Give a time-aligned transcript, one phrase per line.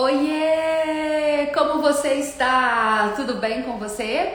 [0.00, 1.50] Oiê!
[1.52, 3.14] Como você está?
[3.16, 4.32] Tudo bem com você?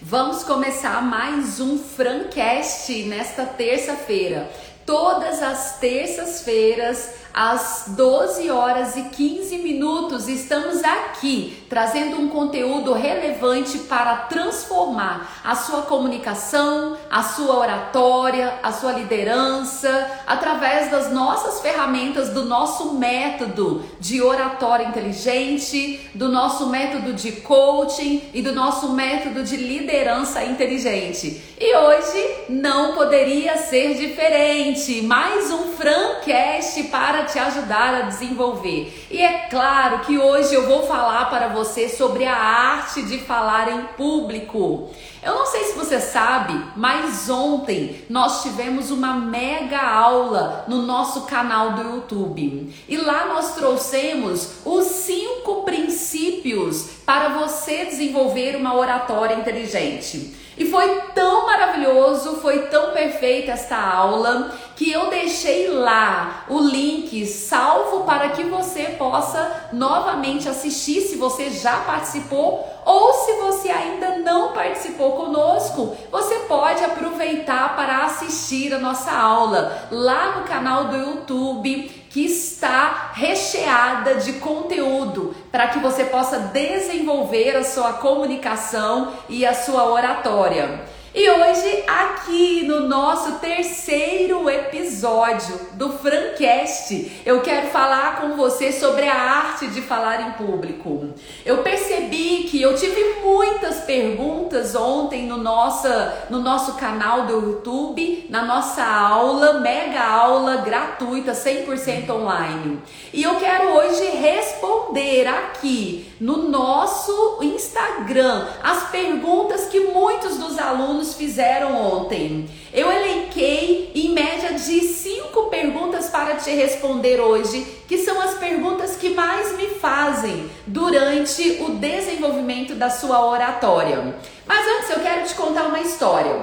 [0.00, 4.48] Vamos começar mais um Francast nesta terça-feira.
[4.86, 13.78] Todas as terças-feiras às 12 horas e 15 minutos, estamos aqui trazendo um conteúdo relevante
[13.78, 22.28] para transformar a sua comunicação, a sua oratória, a sua liderança, através das nossas ferramentas,
[22.28, 29.42] do nosso método de oratória inteligente, do nosso método de coaching e do nosso método
[29.42, 31.42] de liderança inteligente.
[31.58, 35.00] E hoje não poderia ser diferente.
[35.02, 39.06] Mais um Francast para te ajudar a desenvolver.
[39.10, 43.70] E é claro que hoje eu vou falar para você sobre a arte de falar
[43.70, 44.90] em público.
[45.22, 51.22] Eu não sei se você sabe, mas ontem nós tivemos uma mega aula no nosso
[51.22, 52.74] canal do YouTube.
[52.88, 60.34] E lá nós trouxemos os cinco princípios para você desenvolver uma oratória inteligente.
[60.56, 67.26] E foi tão maravilhoso, foi tão perfeita esta aula que eu deixei lá o link
[67.26, 74.18] salvo para que você possa novamente assistir se você já participou ou se você ainda
[74.18, 80.96] não participou conosco, você pode aproveitar para assistir a nossa aula lá no canal do
[80.96, 89.46] YouTube que está recheada de conteúdo para que você possa desenvolver a sua comunicação e
[89.46, 90.82] a sua oratória.
[91.14, 99.06] E hoje, aqui no nosso terceiro episódio do Francast, eu quero falar com você sobre
[99.06, 101.10] a arte de falar em público.
[101.44, 108.26] Eu percebi que eu tive muitas perguntas ontem no, nossa, no nosso canal do YouTube,
[108.30, 112.80] na nossa aula, mega aula gratuita, 100% online.
[113.12, 121.01] E eu quero hoje responder aqui no nosso Instagram as perguntas que muitos dos alunos
[121.10, 122.48] fizeram ontem.
[122.72, 128.96] Eu elenquei em média de cinco perguntas para te responder hoje, que são as perguntas
[128.96, 134.14] que mais me fazem durante o desenvolvimento da sua oratória.
[134.46, 136.42] Mas antes eu quero te contar uma história.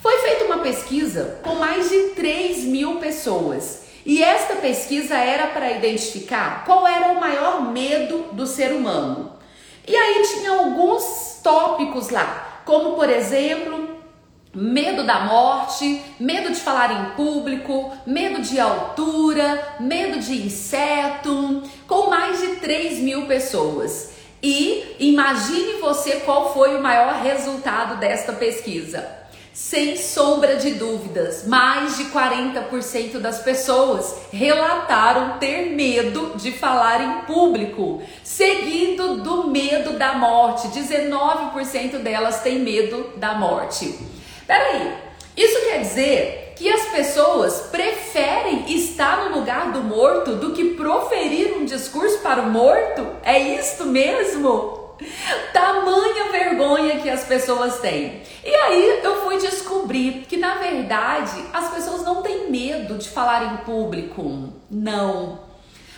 [0.00, 3.86] Foi feita uma pesquisa com mais de 3 mil pessoas.
[4.04, 9.32] E esta pesquisa era para identificar qual era o maior medo do ser humano.
[9.84, 13.96] E aí tinha alguns tópicos lá, como por exemplo,
[14.52, 22.10] medo da morte, medo de falar em público, medo de altura, medo de inseto, com
[22.10, 24.10] mais de 3 mil pessoas.
[24.42, 29.25] E imagine você qual foi o maior resultado desta pesquisa.
[29.56, 37.24] Sem sombra de dúvidas, mais de 40% das pessoas relataram ter medo de falar em
[37.24, 40.68] público, seguido do medo da morte.
[40.68, 43.98] 19% delas têm medo da morte.
[44.46, 44.92] Peraí,
[45.34, 51.56] isso quer dizer que as pessoas preferem estar no lugar do morto do que proferir
[51.56, 53.06] um discurso para o morto?
[53.24, 54.85] É isto mesmo?
[55.52, 58.22] Tamanha vergonha que as pessoas têm.
[58.44, 63.54] E aí eu fui descobrir que na verdade as pessoas não têm medo de falar
[63.54, 64.52] em público.
[64.70, 65.46] Não.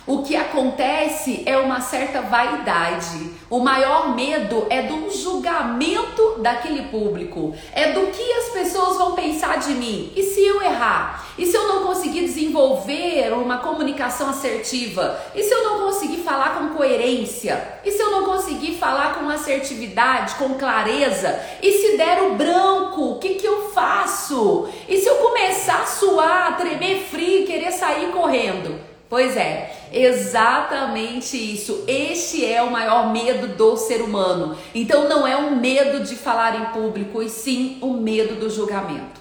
[0.09, 3.29] O que acontece é uma certa vaidade.
[3.47, 7.53] O maior medo é do julgamento daquele público.
[7.71, 10.11] É do que as pessoas vão pensar de mim.
[10.15, 11.27] E se eu errar?
[11.37, 15.19] E se eu não conseguir desenvolver uma comunicação assertiva?
[15.35, 17.79] E se eu não conseguir falar com coerência?
[17.85, 21.39] E se eu não conseguir falar com assertividade, com clareza?
[21.61, 24.67] E se der o branco, o que, que eu faço?
[24.87, 28.89] E se eu começar a suar, tremer frio querer sair correndo?
[29.09, 31.83] Pois é, exatamente isso.
[31.87, 34.55] Este é o maior medo do ser humano.
[34.73, 39.19] Então não é um medo de falar em público, e sim o medo do julgamento.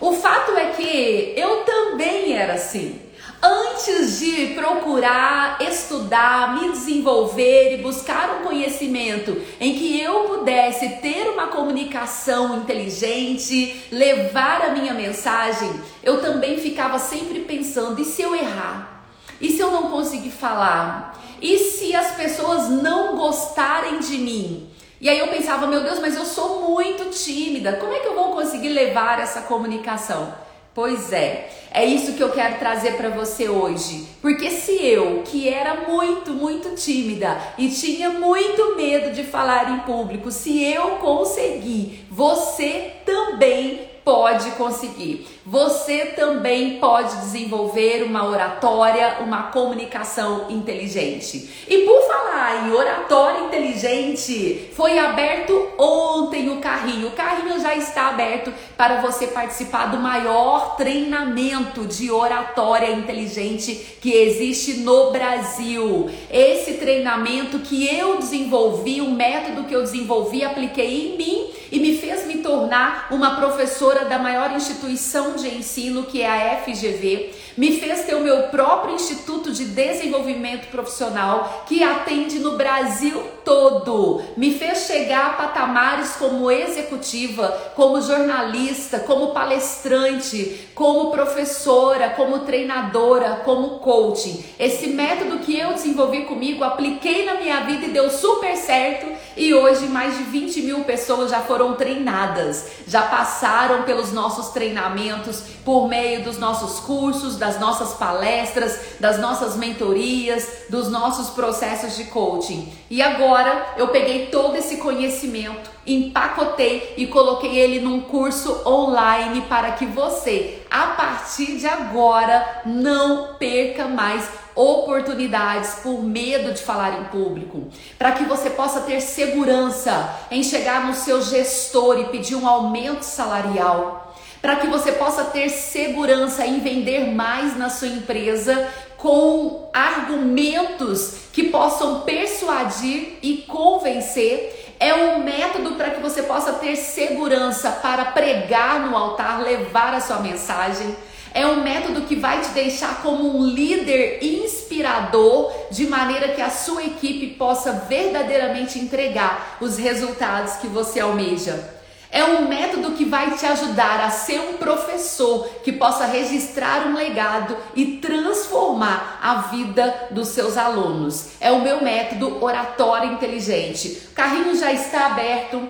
[0.00, 3.00] O fato é que eu também era assim.
[3.40, 11.28] Antes de procurar estudar, me desenvolver e buscar um conhecimento em que eu pudesse ter
[11.28, 15.70] uma comunicação inteligente, levar a minha mensagem,
[16.02, 18.97] eu também ficava sempre pensando: e se eu errar?
[19.40, 21.22] E se eu não conseguir falar?
[21.40, 24.68] E se as pessoas não gostarem de mim?
[25.00, 27.74] E aí eu pensava, meu Deus, mas eu sou muito tímida.
[27.74, 30.34] Como é que eu vou conseguir levar essa comunicação?
[30.74, 34.06] Pois é, é isso que eu quero trazer para você hoje.
[34.20, 39.80] Porque se eu, que era muito, muito tímida e tinha muito medo de falar em
[39.80, 45.26] público, se eu conseguir, você também pode conseguir.
[45.44, 51.66] Você também pode desenvolver uma oratória, uma comunicação inteligente.
[51.68, 57.08] E por falar em oratória inteligente, foi aberto ontem o carrinho.
[57.08, 64.10] O carrinho já está aberto para você participar do maior treinamento de oratória inteligente que
[64.10, 66.08] existe no Brasil.
[66.30, 71.96] Esse treinamento que eu desenvolvi, o método que eu desenvolvi, apliquei em mim e me
[71.98, 77.78] fez me tornar uma professora da maior instituição de ensino que é a FGV, me
[77.80, 84.52] fez ter o meu próprio Instituto de Desenvolvimento Profissional que atende no Brasil todo, me
[84.52, 93.80] fez chegar a patamares como executiva, como jornalista, como palestrante, como professora, como treinadora, como
[93.80, 94.44] coaching.
[94.56, 99.52] Esse método que eu desenvolvi comigo, apliquei na minha vida e deu super certo e
[99.52, 105.88] hoje mais de 20 mil pessoas já foram treinadas, já passaram pelos nossos treinamentos por
[105.88, 112.72] meio dos nossos cursos, das nossas palestras, das nossas mentorias, dos nossos processos de coaching.
[112.88, 119.72] E agora eu peguei todo esse conhecimento, empacotei e coloquei ele num curso online para
[119.72, 127.04] que você, a partir de agora, não perca mais oportunidades por medo de falar em
[127.04, 132.48] público, para que você possa ter segurança em chegar no seu gestor e pedir um
[132.48, 139.70] aumento salarial, para que você possa ter segurança em vender mais na sua empresa com
[139.72, 144.57] argumentos que possam persuadir e convencer.
[144.80, 150.00] É um método para que você possa ter segurança para pregar no altar, levar a
[150.00, 150.96] sua mensagem
[151.34, 156.50] é um método que vai te deixar como um líder inspirador, de maneira que a
[156.50, 161.77] sua equipe possa verdadeiramente entregar os resultados que você almeja.
[162.10, 166.94] É um método que vai te ajudar a ser um professor que possa registrar um
[166.94, 171.32] legado e transformar a vida dos seus alunos.
[171.38, 174.08] É o meu método Oratório Inteligente.
[174.10, 175.68] O carrinho já está aberto.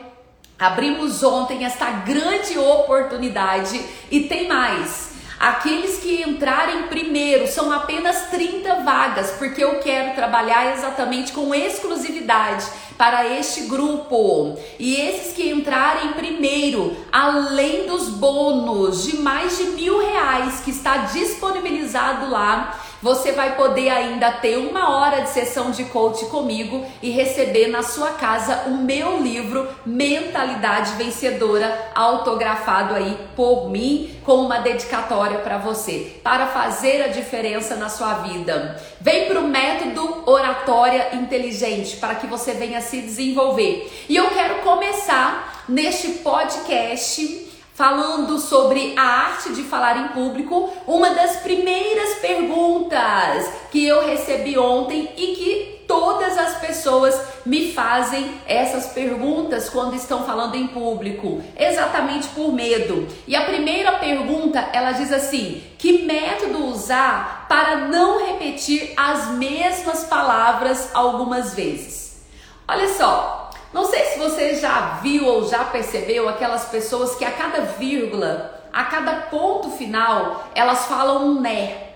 [0.56, 3.80] Abrimos ontem esta grande oportunidade
[4.10, 5.08] e tem mais.
[5.38, 12.64] Aqueles que entrarem primeiro são apenas 30 vagas, porque eu quero trabalhar exatamente com exclusividade
[12.96, 14.56] para este grupo.
[14.78, 20.96] E esses que entrarem primeiro, além dos bônus de mais de mil reais que está
[21.12, 27.10] disponibilizado lá, você vai poder ainda ter uma hora de sessão de coach comigo e
[27.10, 34.58] receber na sua casa o meu livro Mentalidade Vencedora, autografado aí por mim, com uma
[34.58, 38.80] dedicatória para você, para fazer a diferença na sua vida.
[39.00, 43.90] Vem para o método oratória inteligente para que você venha se desenvolver.
[44.08, 47.46] E eu quero começar neste podcast
[47.78, 52.67] falando sobre a arte de falar em público, uma das primeiras perguntas
[53.70, 60.24] que eu recebi ontem e que todas as pessoas me fazem essas perguntas quando estão
[60.24, 63.08] falando em público, exatamente por medo.
[63.26, 70.04] E a primeira pergunta, ela diz assim: que método usar para não repetir as mesmas
[70.04, 72.22] palavras algumas vezes?
[72.68, 77.30] Olha só, não sei se você já viu ou já percebeu aquelas pessoas que a
[77.30, 81.87] cada vírgula, a cada ponto final, elas falam um né,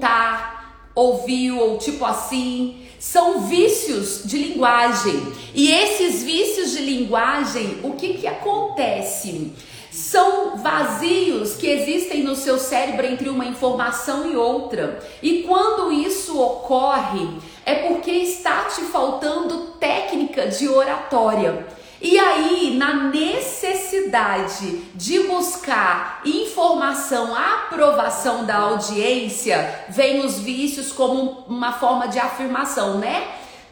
[0.00, 2.78] tá, ouviu ou tipo assim.
[2.98, 5.20] São vícios de linguagem.
[5.52, 9.52] E esses vícios de linguagem, o que que acontece?
[9.90, 15.02] São vazios que existem no seu cérebro entre uma informação e outra.
[15.20, 17.28] E quando isso ocorre,
[17.66, 21.66] é porque está te faltando técnica de oratória.
[22.04, 31.72] E aí, na necessidade de buscar informação, aprovação da audiência, vem os vícios como uma
[31.74, 33.28] forma de afirmação, né?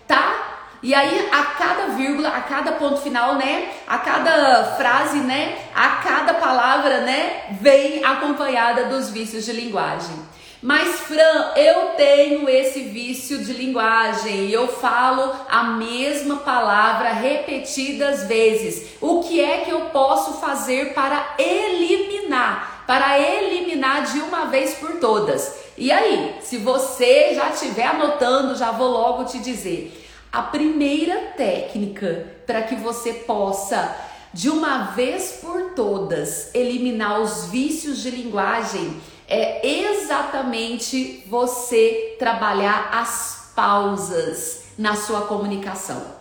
[0.07, 0.51] Tá
[0.83, 3.69] e aí, a cada vírgula, a cada ponto final, né?
[3.87, 5.59] A cada frase, né?
[5.75, 7.59] A cada palavra, né?
[7.61, 10.17] Vem acompanhada dos vícios de linguagem.
[10.63, 18.25] Mas, Fran, eu tenho esse vício de linguagem e eu falo a mesma palavra repetidas
[18.25, 18.91] vezes.
[19.01, 22.85] O que é que eu posso fazer para eliminar?
[22.87, 25.61] Para eliminar de uma vez por todas.
[25.79, 30.09] E aí, se você já estiver anotando, já vou logo te dizer.
[30.31, 33.97] A primeira técnica para que você possa,
[34.35, 39.01] de uma vez por todas, eliminar os vícios de linguagem
[39.31, 46.19] é exatamente você trabalhar as pausas na sua comunicação.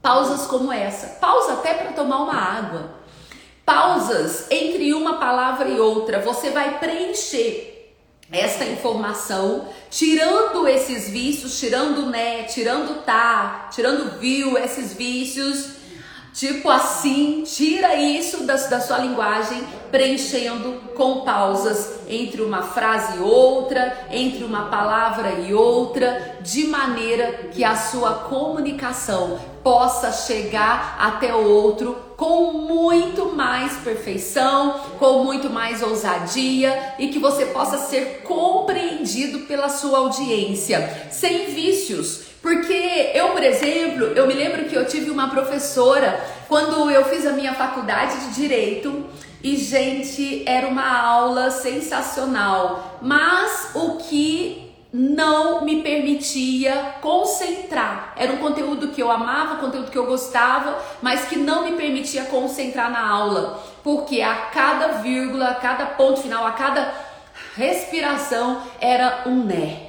[0.00, 1.18] Pausas como essa.
[1.20, 2.94] Pausa até para tomar uma água.
[3.66, 6.20] Pausas entre uma palavra e outra.
[6.20, 7.96] Você vai preencher
[8.30, 15.70] esta informação, tirando esses vícios, tirando né, tirando tá, tirando viu, esses vícios,
[16.38, 23.20] tipo assim, tira isso da, da sua linguagem, preenchendo com pausas entre uma frase e
[23.20, 31.34] outra, entre uma palavra e outra, de maneira que a sua comunicação possa chegar até
[31.34, 38.22] o outro com muito mais perfeição, com muito mais ousadia e que você possa ser
[38.22, 42.27] compreendido pela sua audiência, sem vícios.
[42.48, 47.26] Porque eu, por exemplo, eu me lembro que eu tive uma professora quando eu fiz
[47.26, 49.04] a minha faculdade de direito
[49.44, 58.14] e gente, era uma aula sensacional, mas o que não me permitia concentrar.
[58.16, 62.24] Era um conteúdo que eu amava, conteúdo que eu gostava, mas que não me permitia
[62.24, 66.94] concentrar na aula, porque a cada vírgula, a cada ponto final, a cada
[67.54, 69.87] respiração era um né.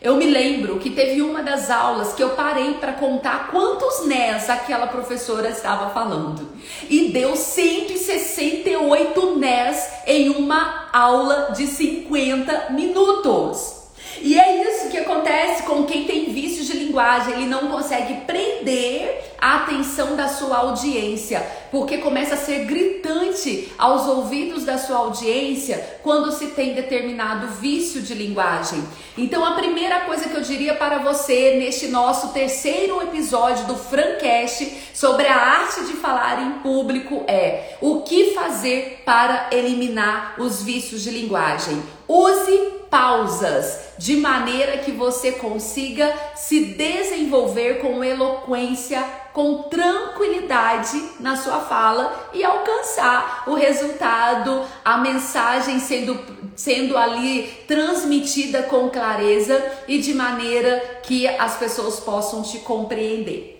[0.00, 4.48] Eu me lembro que teve uma das aulas que eu parei para contar quantos nés
[4.48, 6.48] aquela professora estava falando.
[6.88, 13.77] E deu 168 nés em uma aula de 50 minutos.
[14.22, 19.24] E é isso que acontece com quem tem vícios de linguagem, ele não consegue prender
[19.40, 25.98] a atenção da sua audiência, porque começa a ser gritante aos ouvidos da sua audiência
[26.02, 28.82] quando se tem determinado vício de linguagem.
[29.16, 34.90] Então, a primeira coisa que eu diria para você neste nosso terceiro episódio do Francast
[34.92, 41.02] sobre a arte de falar em público é o que fazer para eliminar os vícios
[41.02, 41.80] de linguagem.
[42.08, 49.02] Use pausas, de maneira que você consiga se desenvolver com eloquência,
[49.32, 56.18] com tranquilidade na sua fala e alcançar o resultado, a mensagem sendo,
[56.56, 63.57] sendo ali transmitida com clareza e de maneira que as pessoas possam te compreender.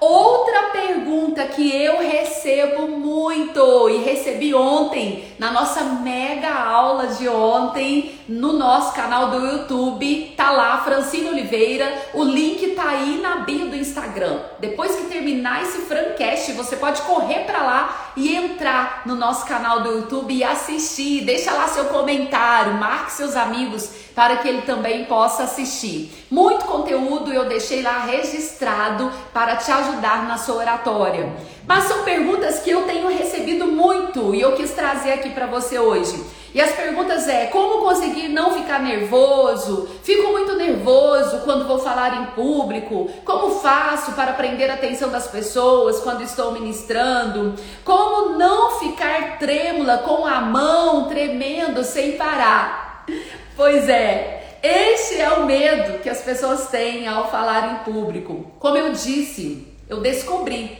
[0.00, 8.18] Outra pergunta que eu recebo muito e recebi ontem na nossa mega aula de ontem
[8.26, 13.68] no nosso canal do YouTube, tá lá Francine Oliveira, o link tá aí na bio
[13.68, 14.38] do Instagram.
[14.58, 19.82] Depois que terminar esse Francast, você pode correr para lá e entrar no nosso canal
[19.82, 21.26] do YouTube e assistir.
[21.26, 26.12] Deixa lá seu comentário, marque seus amigos para que ele também possa assistir.
[26.30, 31.32] Muito conteúdo eu deixei lá registrado para te ajudar na sua oratória.
[31.66, 35.78] Mas são perguntas que eu tenho recebido muito e eu quis trazer aqui para você
[35.78, 36.20] hoje.
[36.52, 39.88] E as perguntas é: como conseguir não ficar nervoso?
[40.02, 43.08] Fico muito nervoso quando vou falar em público.
[43.24, 47.54] Como faço para prender a atenção das pessoas quando estou ministrando?
[47.84, 53.04] Como não ficar trêmula com a mão tremendo sem parar?
[53.60, 58.50] Pois é, este é o medo que as pessoas têm ao falar em público.
[58.58, 60.78] Como eu disse, eu descobri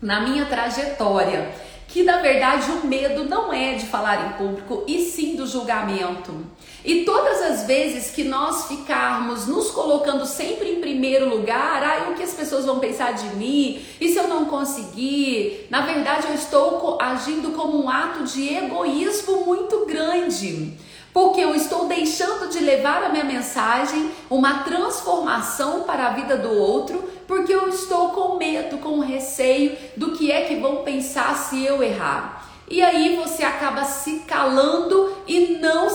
[0.00, 1.52] na minha trajetória
[1.86, 6.46] que na verdade o medo não é de falar em público e sim do julgamento.
[6.82, 12.14] E todas as vezes que nós ficarmos nos colocando sempre em primeiro lugar, ah, o
[12.14, 13.84] que as pessoas vão pensar de mim?
[14.00, 15.66] E se eu não conseguir?
[15.68, 20.72] Na verdade, eu estou agindo como um ato de egoísmo muito grande
[21.14, 26.50] porque eu estou deixando de levar a minha mensagem, uma transformação para a vida do
[26.50, 31.64] outro, porque eu estou com medo, com receio do que é que vão pensar se
[31.64, 32.44] eu errar.
[32.68, 35.88] E aí você acaba se calando e não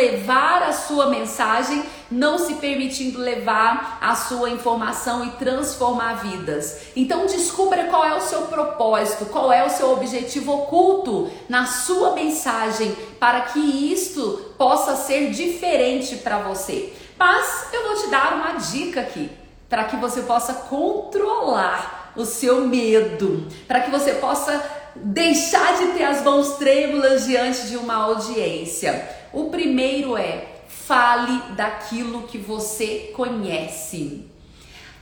[0.00, 6.86] levar a sua mensagem, não se permitindo levar a sua informação e transformar vidas.
[6.96, 12.12] Então descubra qual é o seu propósito, qual é o seu objetivo oculto na sua
[12.12, 13.60] mensagem para que
[13.92, 16.92] isto possa ser diferente para você.
[17.18, 19.30] Mas eu vou te dar uma dica aqui
[19.68, 24.60] para que você possa controlar o seu medo, para que você possa
[24.96, 29.19] deixar de ter as mãos trêmulas diante de uma audiência.
[29.32, 34.24] O primeiro é fale daquilo que você conhece.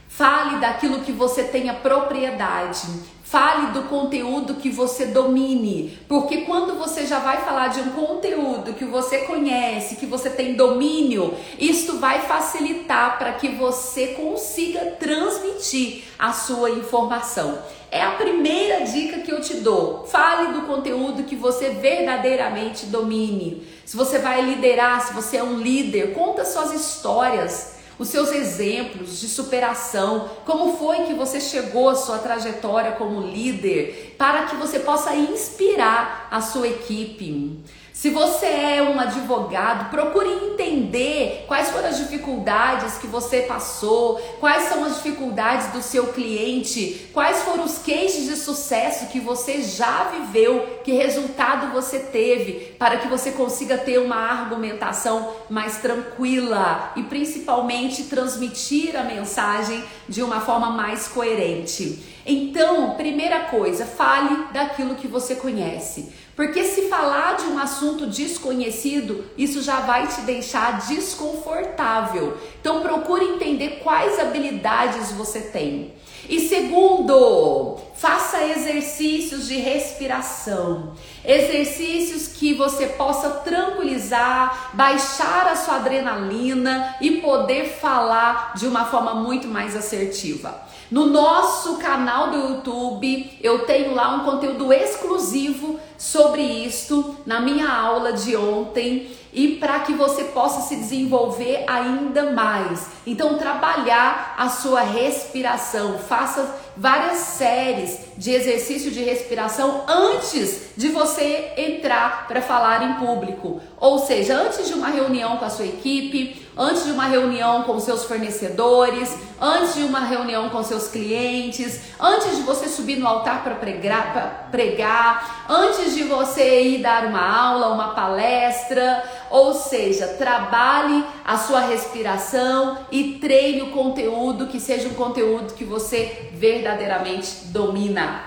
[0.06, 2.88] Fale daquilo que você tenha propriedade.
[3.22, 8.72] Fale do conteúdo que você domine, porque quando você já vai falar de um conteúdo
[8.72, 16.04] que você conhece, que você tem domínio, isto vai facilitar para que você consiga transmitir
[16.18, 17.58] a sua informação.
[17.90, 20.06] É a primeira dica que eu te dou.
[20.06, 23.66] Fale do conteúdo que você verdadeiramente domine.
[23.84, 27.78] Se você vai liderar, se você é um líder, conta suas histórias.
[27.98, 34.14] os seus exemplos de superação, como foi que você chegou à sua trajetória como líder,
[34.16, 37.58] para que você possa inspirar a sua equipe.
[38.00, 44.68] Se você é um advogado, procure entender quais foram as dificuldades que você passou, quais
[44.68, 50.04] são as dificuldades do seu cliente, quais foram os cases de sucesso que você já
[50.04, 57.02] viveu, que resultado você teve, para que você consiga ter uma argumentação mais tranquila e
[57.02, 61.98] principalmente transmitir a mensagem de uma forma mais coerente.
[62.24, 66.12] Então, primeira coisa, fale daquilo que você conhece.
[66.38, 72.38] Porque se falar de um assunto desconhecido, isso já vai te deixar desconfortável.
[72.60, 75.94] Então procure entender quais habilidades você tem.
[76.28, 80.94] E segundo, faça exercícios de respiração.
[81.24, 89.12] Exercícios que você possa tranquilizar, baixar a sua adrenalina e poder falar de uma forma
[89.12, 90.67] muito mais assertiva.
[90.90, 97.70] No nosso canal do YouTube, eu tenho lá um conteúdo exclusivo sobre isto na minha
[97.70, 102.86] aula de ontem e para que você possa se desenvolver ainda mais.
[103.06, 111.52] Então, trabalhar a sua respiração, faça várias séries de exercício de respiração antes de você
[111.56, 113.60] entrar para falar em público.
[113.78, 117.78] Ou seja, antes de uma reunião com a sua equipe, antes de uma reunião com
[117.78, 123.44] seus fornecedores, antes de uma reunião com seus clientes, antes de você subir no altar
[123.44, 131.04] para pregar, pregar, antes de você ir dar uma aula, uma palestra, ou seja, trabalhe
[131.24, 138.20] a sua respiração e treine o conteúdo que seja um conteúdo que você verdadeiramente domina.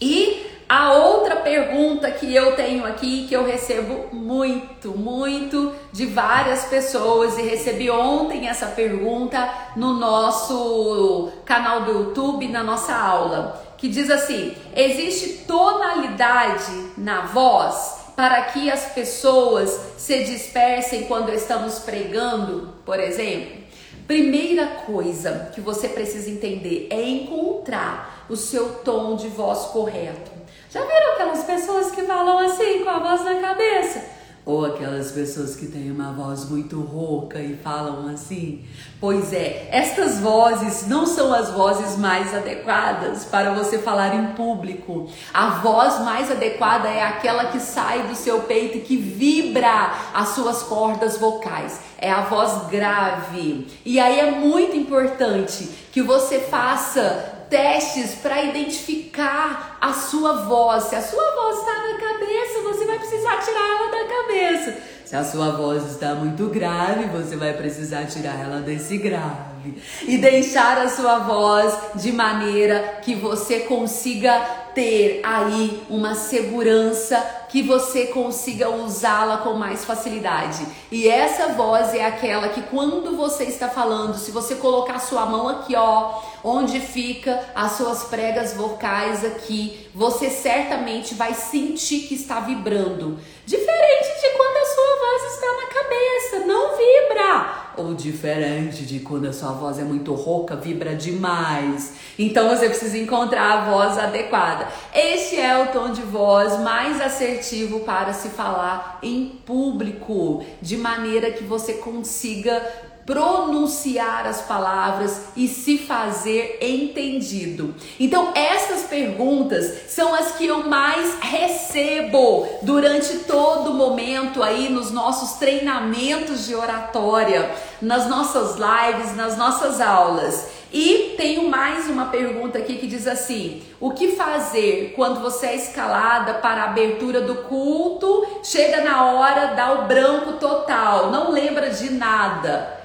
[0.00, 0.39] E
[0.70, 7.36] a outra pergunta que eu tenho aqui, que eu recebo muito, muito de várias pessoas
[7.36, 14.08] e recebi ontem essa pergunta no nosso canal do YouTube, na nossa aula, que diz
[14.08, 23.00] assim: existe tonalidade na voz para que as pessoas se dispersem quando estamos pregando, por
[23.00, 23.58] exemplo?
[24.06, 30.39] Primeira coisa que você precisa entender é encontrar o seu tom de voz correto.
[30.72, 34.04] Já viram aquelas pessoas que falam assim com a voz na cabeça?
[34.46, 38.64] Ou aquelas pessoas que têm uma voz muito rouca e falam assim?
[39.00, 45.10] Pois é, estas vozes não são as vozes mais adequadas para você falar em público.
[45.34, 50.28] A voz mais adequada é aquela que sai do seu peito e que vibra as
[50.28, 51.80] suas cordas vocais.
[51.98, 53.66] É a voz grave.
[53.84, 60.84] E aí é muito importante que você faça testes para identificar a sua voz.
[60.84, 64.76] Se a sua voz está na cabeça, você vai precisar tirar ela da cabeça.
[65.04, 69.74] Se a sua voz está muito grave, você vai precisar tirar ela desse grave
[70.06, 74.38] e deixar a sua voz de maneira que você consiga
[74.72, 80.64] ter aí uma segurança que você consiga usá-la com mais facilidade.
[80.90, 85.48] E essa voz é aquela que quando você está falando, se você colocar sua mão
[85.48, 92.40] aqui, ó, onde fica as suas pregas vocais aqui, você certamente vai sentir que está
[92.40, 93.18] vibrando.
[93.44, 97.59] Diferente de quando a sua voz está na cabeça, não vibra.
[97.76, 101.94] Ou diferente de quando a sua voz é muito rouca, vibra demais.
[102.18, 104.68] Então você precisa encontrar a voz adequada.
[104.94, 111.30] Este é o tom de voz mais assertivo para se falar em público, de maneira
[111.30, 112.62] que você consiga
[113.10, 117.74] pronunciar as palavras e se fazer entendido.
[117.98, 124.92] Então, essas perguntas são as que eu mais recebo durante todo o momento aí nos
[124.92, 127.50] nossos treinamentos de oratória,
[127.82, 130.46] nas nossas lives, nas nossas aulas.
[130.72, 135.56] E tenho mais uma pergunta aqui que diz assim: o que fazer quando você é
[135.56, 141.70] escalada para a abertura do culto, chega na hora, dá o branco total, não lembra
[141.70, 142.79] de nada?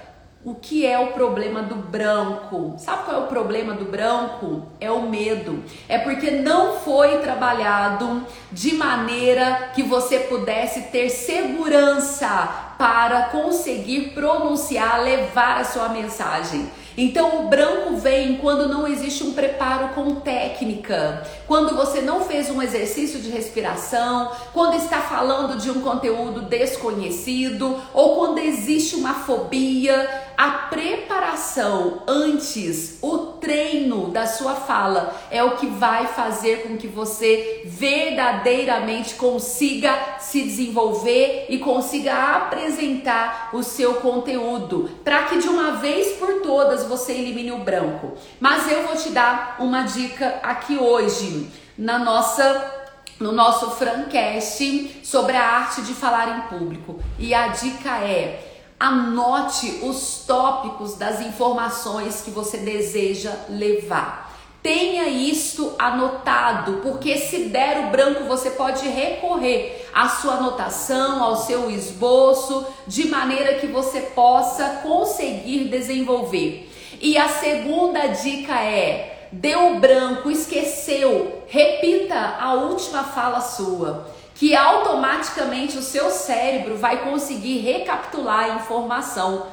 [0.45, 2.75] O que é o problema do branco?
[2.77, 4.61] Sabe qual é o problema do branco?
[4.79, 5.63] É o medo.
[5.89, 15.01] É porque não foi trabalhado de maneira que você pudesse ter segurança para conseguir pronunciar,
[15.01, 16.69] levar a sua mensagem.
[16.97, 22.49] Então o branco vem quando não existe um preparo com técnica, quando você não fez
[22.49, 29.13] um exercício de respiração, quando está falando de um conteúdo desconhecido ou quando existe uma
[29.13, 30.23] fobia.
[30.37, 36.87] A preparação antes, o treino da sua fala é o que vai fazer com que
[36.87, 45.73] você verdadeiramente consiga se desenvolver e consiga apresentar o seu conteúdo, para que de uma
[45.73, 48.13] vez por todas você elimine o branco.
[48.39, 52.81] Mas eu vou te dar uma dica aqui hoje na nossa
[53.17, 56.99] no nosso Francast sobre a arte de falar em público.
[57.17, 64.25] E a dica é: anote os tópicos das informações que você deseja levar.
[64.61, 71.37] Tenha isto anotado, porque se der o branco, você pode recorrer à sua anotação, ao
[71.37, 76.67] seu esboço, de maneira que você possa conseguir desenvolver.
[76.99, 85.77] E a segunda dica é: deu branco, esqueceu, repita a última fala sua, que automaticamente
[85.77, 89.47] o seu cérebro vai conseguir recapitular a informação.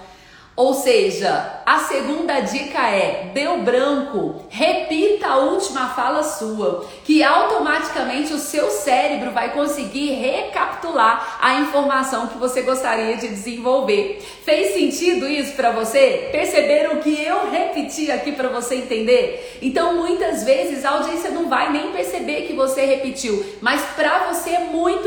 [0.54, 8.34] Ou seja, a segunda dica é: deu branco, repita a última fala sua, que automaticamente
[8.34, 14.22] o seu cérebro vai conseguir recapitular a informação que você gostaria de desenvolver.
[14.44, 16.28] Fez sentido isso para você?
[16.30, 19.58] Perceberam que eu repeti aqui para você entender?
[19.62, 24.50] Então, muitas vezes a audiência não vai nem perceber que você repetiu, mas para você
[24.50, 25.01] é muito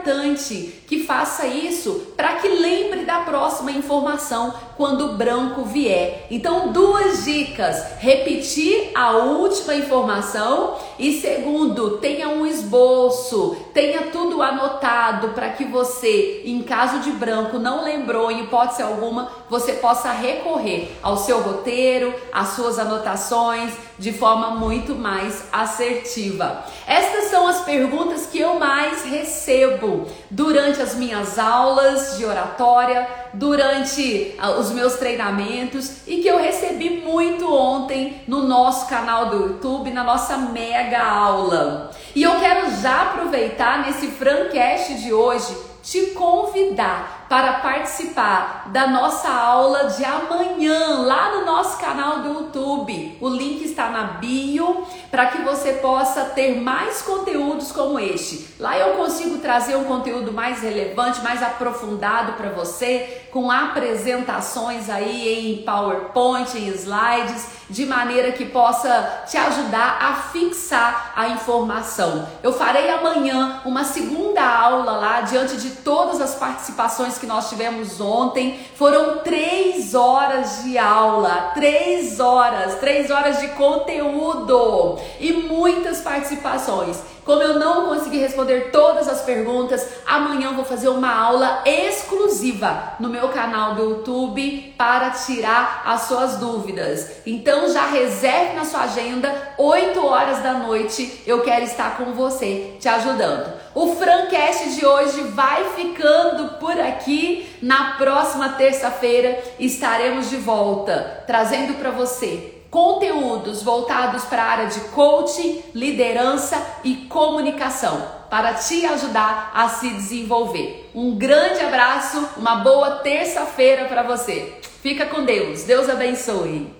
[0.00, 6.26] importante que faça isso para que lembre da próxima informação quando o branco vier.
[6.30, 15.30] Então, duas dicas: repetir a última informação e segundo, tenha um esboço, tenha tudo anotado
[15.30, 20.92] para que você, em caso de branco, não lembrou em hipótese alguma, você possa recorrer
[21.02, 26.64] ao seu roteiro, às suas anotações de forma muito mais assertiva.
[26.86, 34.34] Estas são as perguntas que eu mais recebo durante as minhas aulas de oratória, durante
[34.38, 39.90] ah, os meus treinamentos e que eu recebi muito ontem no nosso canal do YouTube,
[39.90, 41.90] na nossa mega aula.
[42.14, 49.28] E eu quero já aproveitar nesse Francast de hoje te convidar para participar da nossa
[49.30, 53.16] aula de amanhã lá no nosso canal do YouTube.
[53.20, 58.56] O link está na bio para que você possa ter mais conteúdos como este.
[58.58, 65.52] Lá eu consigo trazer um conteúdo mais relevante, mais aprofundado para você, com apresentações aí
[65.52, 72.28] em PowerPoint, em slides, de maneira que possa te ajudar a fixar a informação.
[72.42, 78.00] Eu farei amanhã uma segunda aula lá diante de todas as participações que nós tivemos
[78.00, 78.58] ontem.
[78.74, 86.98] Foram três horas de aula, três horas, três horas de conteúdo e muitas participações.
[87.24, 92.94] Como eu não consegui responder todas as perguntas, amanhã eu vou fazer uma aula exclusiva
[92.98, 97.08] no meu canal do YouTube para tirar as suas dúvidas.
[97.26, 102.74] Então já reserve na sua agenda, 8 horas da noite, eu quero estar com você,
[102.80, 103.52] te ajudando.
[103.74, 106.76] O Francast de hoje vai ficando por
[107.10, 107.46] aqui.
[107.60, 114.78] Na próxima terça-feira estaremos de volta, trazendo para você conteúdos voltados para a área de
[114.90, 120.88] coaching, liderança e comunicação, para te ajudar a se desenvolver.
[120.94, 124.54] Um grande abraço, uma boa terça-feira para você.
[124.80, 125.64] Fica com Deus.
[125.64, 126.79] Deus abençoe.